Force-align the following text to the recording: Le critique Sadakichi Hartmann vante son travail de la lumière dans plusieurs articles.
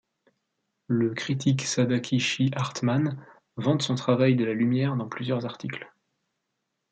Le 0.87 1.13
critique 1.13 1.61
Sadakichi 1.61 2.49
Hartmann 2.55 3.23
vante 3.55 3.83
son 3.83 3.93
travail 3.93 4.35
de 4.35 4.43
la 4.45 4.55
lumière 4.55 4.95
dans 4.95 5.07
plusieurs 5.07 5.45
articles. 5.45 5.93